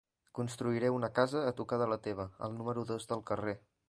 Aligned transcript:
Construiré 0.37 0.89
una 0.93 1.09
casa 1.19 1.43
a 1.49 1.51
tocar 1.59 1.79
de 1.81 1.87
la 1.91 1.97
teva, 2.07 2.25
al 2.47 2.57
número 2.63 2.85
dos 2.93 3.07
del 3.13 3.23
carrer. 3.33 3.55